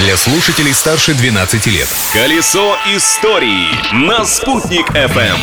для 0.00 0.16
слушателей 0.16 0.72
старше 0.72 1.12
12 1.12 1.66
лет. 1.66 1.88
Колесо 2.14 2.74
истории 2.86 3.68
на 3.92 4.24
«Спутник 4.24 4.90
FM. 4.92 5.36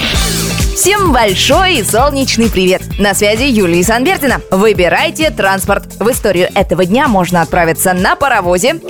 Всем 0.75 1.13
большой 1.13 1.75
и 1.75 1.83
солнечный 1.83 2.49
привет! 2.49 2.81
На 2.97 3.13
связи 3.13 3.43
Юлия 3.43 3.83
Санбертина. 3.83 4.41
Выбирайте 4.49 5.29
транспорт. 5.29 5.85
В 5.99 6.09
историю 6.09 6.49
этого 6.55 6.85
дня 6.85 7.07
можно 7.07 7.43
отправиться 7.43 7.93
на 7.93 8.15
паровозе, 8.15 8.81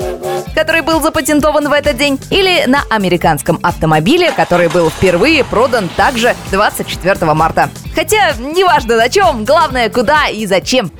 который 0.55 0.81
был 0.83 1.01
запатентован 1.01 1.67
в 1.67 1.73
этот 1.73 1.97
день, 1.97 2.17
или 2.29 2.63
на 2.65 2.83
американском 2.89 3.59
автомобиле, 3.61 4.31
который 4.31 4.69
был 4.69 4.89
впервые 4.89 5.43
продан 5.43 5.89
также 5.89 6.33
24 6.51 7.33
марта. 7.33 7.69
Хотя, 7.93 8.33
неважно 8.39 8.95
на 8.95 9.09
чем, 9.09 9.43
главное 9.43 9.89
куда 9.89 10.27
и 10.27 10.45
зачем. 10.45 10.91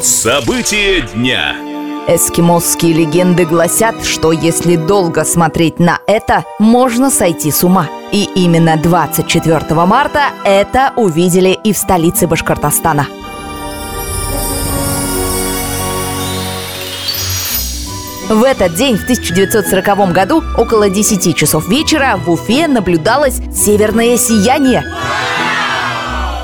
События 0.00 1.02
дня. 1.02 1.65
Эскимосские 2.08 2.92
легенды 2.92 3.44
гласят, 3.44 4.04
что 4.04 4.30
если 4.30 4.76
долго 4.76 5.24
смотреть 5.24 5.80
на 5.80 5.98
это, 6.06 6.44
можно 6.60 7.10
сойти 7.10 7.50
с 7.50 7.64
ума. 7.64 7.88
И 8.12 8.28
именно 8.36 8.76
24 8.76 9.74
марта 9.86 10.26
это 10.44 10.92
увидели 10.94 11.58
и 11.64 11.72
в 11.72 11.76
столице 11.76 12.28
Башкортостана. 12.28 13.08
В 18.28 18.44
этот 18.44 18.74
день, 18.74 18.96
в 18.96 19.02
1940 19.02 20.12
году, 20.12 20.44
около 20.56 20.88
10 20.88 21.36
часов 21.36 21.68
вечера, 21.68 22.16
в 22.24 22.30
Уфе 22.30 22.68
наблюдалось 22.68 23.40
северное 23.52 24.16
сияние. 24.16 24.84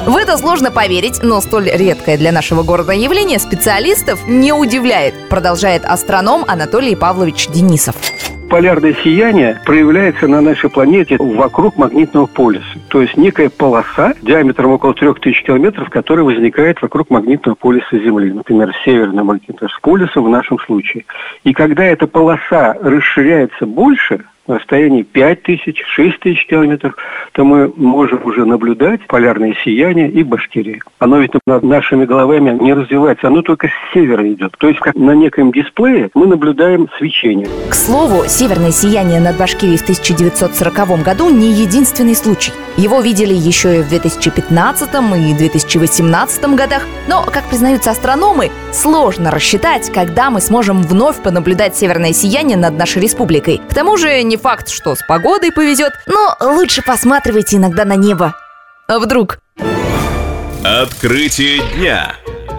В 0.07 0.17
это 0.17 0.37
сложно 0.37 0.73
поверить, 0.73 1.23
но 1.23 1.41
столь 1.41 1.71
редкое 1.73 2.19
для 2.19 2.33
нашего 2.33 2.65
города 2.65 2.93
явление 2.93 3.39
специалистов 3.39 4.27
не 4.27 4.53
удивляет, 4.53 5.15
продолжает 5.29 5.85
астроном 5.85 6.45
Анатолий 6.49 6.97
Павлович 6.97 7.49
Денисов 7.49 7.95
полярное 8.53 8.95
сияние 9.03 9.59
проявляется 9.65 10.29
на 10.29 10.43
нашей 10.43 10.69
планете 10.69 11.17
вокруг 11.19 11.79
магнитного 11.79 12.27
полюса. 12.27 12.79
То 12.89 13.01
есть 13.01 13.17
некая 13.17 13.49
полоса 13.49 14.13
диаметром 14.21 14.73
около 14.73 14.93
3000 14.93 15.45
километров, 15.45 15.89
которая 15.89 16.27
возникает 16.27 16.83
вокруг 16.83 17.09
магнитного 17.09 17.55
полюса 17.55 17.99
Земли. 17.99 18.31
Например, 18.31 18.71
северного 18.85 19.25
магнитного 19.25 19.73
полюса 19.81 20.21
в 20.21 20.29
нашем 20.29 20.59
случае. 20.59 21.07
И 21.45 21.55
когда 21.55 21.85
эта 21.85 22.07
полоса 22.07 22.77
расширяется 22.79 23.65
больше, 23.65 24.27
на 24.47 24.59
расстоянии 24.59 25.03
5 25.03 25.43
тысяч, 25.43 25.83
6 25.87 26.21
тысяч 26.21 26.47
километров, 26.47 26.97
то 27.33 27.45
мы 27.45 27.73
можем 27.77 28.25
уже 28.25 28.45
наблюдать 28.45 29.07
полярное 29.07 29.55
сияние 29.65 30.11
и 30.11 30.23
Башкирии. 30.23 30.81
Оно 30.99 31.19
ведь 31.19 31.33
над 31.47 31.63
нашими 31.63 32.05
головами 32.05 32.57
не 32.63 32.75
развивается, 32.75 33.29
оно 33.29 33.43
только 33.43 33.69
с 33.69 33.95
севера 33.95 34.31
идет. 34.33 34.55
То 34.59 34.69
есть 34.69 34.81
как 34.81 34.95
на 34.95 35.13
неком 35.13 35.53
дисплее 35.53 36.11
мы 36.15 36.27
наблюдаем 36.27 36.89
свечение. 36.99 37.49
К 37.69 37.75
слову, 37.75 38.25
северное 38.27 38.73
сияние 38.73 39.21
над 39.21 39.37
Башкирией 39.39 39.79
в 39.79 39.83
1940 39.83 41.03
году 41.03 41.31
не 41.31 41.53
единственный 41.53 42.15
случай. 42.15 42.53
Его 42.77 43.01
видели 43.01 43.35
еще 43.35 43.81
и 43.81 43.83
в 43.83 43.89
2015 43.89 44.89
и 45.31 45.35
2018 45.35 46.45
годах. 46.55 46.87
Но, 47.07 47.25
как 47.25 47.45
признаются 47.49 47.91
астрономы, 47.91 48.51
сложно 48.73 49.31
рассчитать, 49.31 49.91
когда 49.93 50.31
мы 50.31 50.41
сможем 50.41 50.83
вновь 50.83 51.21
понаблюдать 51.23 51.77
северное 51.77 52.13
сияние 52.13 52.57
над 52.57 52.77
нашей 52.79 53.03
республикой. 53.03 53.61
К 53.69 53.75
тому 53.75 53.97
же 53.97 54.23
не 54.23 54.37
факт, 54.43 54.69
что 54.69 54.95
с 54.95 55.03
погодой 55.07 55.53
повезет, 55.53 55.93
но 56.07 56.37
лучше 56.41 56.83
посматривайте 56.83 57.57
иногда 57.57 57.85
на 57.85 57.95
небо. 57.95 58.35
А 58.89 58.99
вдруг? 58.99 59.39
Открытие 60.65 61.63
дня. 61.75 62.15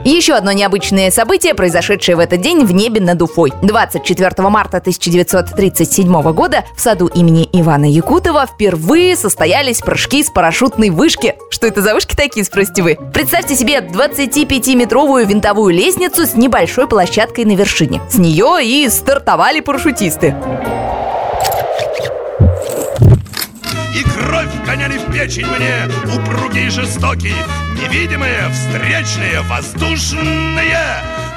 Еще 0.06 0.34
одно 0.34 0.52
необычное 0.52 1.12
событие, 1.12 1.54
произошедшее 1.54 2.18
в 2.18 2.20
этот 2.20 2.42
день 2.42 2.66
в 2.66 2.74
небе 2.74 3.00
над 3.00 3.22
Уфой. 3.22 3.54
24 3.62 4.50
марта 4.50 4.78
1937 4.78 6.34
года 6.34 6.66
в 6.76 6.82
саду 6.82 7.08
имени 7.08 7.48
Ивана 7.54 7.90
Якутова 7.90 8.46
впервые 8.46 9.16
состоялись 9.16 9.80
прыжки 9.80 10.22
с 10.22 10.30
парашютной 10.30 10.90
вышки. 10.90 11.36
Что 11.50 11.68
это 11.68 11.82
за 11.82 11.94
вышки 11.94 12.16
такие, 12.18 12.44
спросите 12.44 12.82
вы? 12.82 12.98
Представьте 13.14 13.56
себе 13.56 13.80
25-метровую 13.80 15.26
винтовую 15.26 15.74
лестницу 15.74 16.26
с 16.26 16.36
небольшой 16.36 16.90
площадкой 16.90 17.46
на 17.46 17.56
вершине. 17.56 18.02
С 18.10 18.16
нее 18.16 18.58
и 18.62 18.90
стартовали 18.90 19.62
парашютисты. 19.62 20.36
Гоняли 24.84 24.98
в 24.98 25.12
печень 25.12 25.46
мне 25.46 25.90
Упругие 26.16 26.70
жестокие 26.70 27.36
Невидимые, 27.82 28.50
встречные, 28.52 29.42
воздушные 29.42 30.78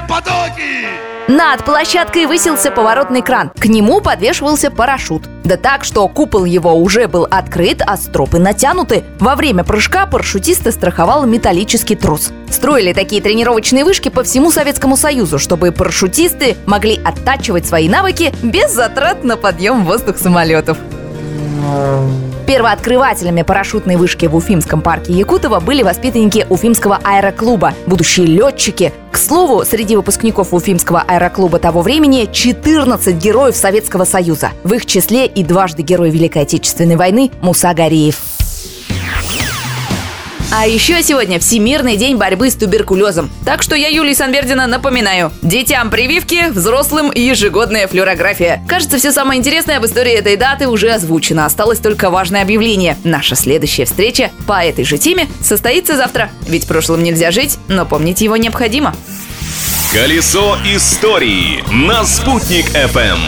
потоки 0.09 0.87
над 1.29 1.65
площадкой 1.65 2.27
высился 2.27 2.71
поворотный 2.71 3.21
кран. 3.21 3.51
К 3.59 3.65
нему 3.65 4.01
подвешивался 4.01 4.71
парашют. 4.71 5.25
Да 5.43 5.57
так, 5.57 5.83
что 5.83 6.07
купол 6.07 6.45
его 6.45 6.73
уже 6.73 7.09
был 7.09 7.27
открыт, 7.29 7.83
а 7.84 7.97
стропы 7.97 8.39
натянуты. 8.39 9.03
Во 9.19 9.34
время 9.34 9.65
прыжка 9.65 10.07
парашютисты 10.07 10.71
страховал 10.71 11.27
металлический 11.27 11.97
трос. 11.97 12.31
Строили 12.49 12.93
такие 12.93 13.21
тренировочные 13.21 13.84
вышки 13.84 14.09
по 14.09 14.23
всему 14.23 14.53
Советскому 14.53 14.97
Союзу, 14.97 15.41
чтобы 15.41 15.73
парашютисты 15.73 16.57
могли 16.65 17.01
оттачивать 17.05 17.67
свои 17.67 17.89
навыки 17.89 18.33
без 18.45 18.73
затрат 18.73 19.25
на 19.25 19.37
подъем 19.37 19.83
в 19.83 19.87
воздух 19.87 20.19
самолетов. 20.19 20.78
Первооткрывателями 22.47 23.43
парашютной 23.43 23.97
вышки 23.97 24.27
в 24.27 24.37
Уфимском 24.37 24.81
парке 24.81 25.12
Якутова 25.12 25.59
были 25.59 25.82
воспитанники 25.82 26.47
Уфимского 26.49 27.00
аэроклуба, 27.03 27.75
будущие 27.87 28.27
летчики. 28.27 28.93
К 29.10 29.16
слову, 29.19 29.65
среди 29.65 29.97
выпускников 29.97 30.54
Уфимского 30.54 31.00
аэроклуба 31.00 31.59
того 31.59 31.82
времени 31.82 32.28
14 32.31 33.16
героев 33.16 33.56
Советского 33.56 34.04
Союза. 34.04 34.50
В 34.62 34.72
их 34.75 34.87
числе 34.87 35.27
и 35.27 35.43
дважды 35.43 35.82
герой 35.82 36.10
Великой 36.10 36.43
Отечественной 36.43 36.97
войны 36.97 37.32
Муса 37.41 37.75
Гариев. 37.75 38.35
А 40.53 40.67
еще 40.67 41.03
сегодня 41.03 41.41
Всемирный 41.41 41.97
день 41.97 42.17
борьбы 42.17 42.51
с 42.51 42.55
туберкулезом. 42.55 43.31
Так 43.45 43.62
что 43.62 43.75
я, 43.75 43.89
Юлия 43.89 44.15
Санбердина, 44.15 44.67
напоминаю. 44.67 45.33
Детям 45.43 45.91
прививки, 45.91 46.51
взрослым 46.51 47.11
ежегодная 47.12 47.89
флюорография. 47.89 48.62
Кажется, 48.69 48.99
все 48.99 49.11
самое 49.11 49.41
интересное 49.41 49.79
об 49.79 49.87
истории 49.87 50.12
этой 50.12 50.37
даты 50.37 50.69
уже 50.69 50.91
озвучено. 50.91 51.47
Осталось 51.47 51.81
только 51.81 52.11
важное 52.11 52.43
объявление. 52.43 52.97
Наша 53.03 53.34
следующая 53.34 53.87
встреча 53.87 54.31
по 54.47 54.65
этой 54.65 54.84
же 54.84 54.99
теме 54.99 55.29
состоится 55.43 55.97
завтра. 55.97 56.31
Ведь 56.43 56.67
прошлым 56.69 57.03
нельзя 57.03 57.33
жить, 57.33 57.59
но 57.67 57.84
помнить 57.84 58.21
его 58.21 58.37
необходимо. 58.37 58.95
Колесо 59.93 60.59
истории 60.65 61.65
на 61.73 62.05
«Спутник 62.05 62.67
FM. 62.71 63.19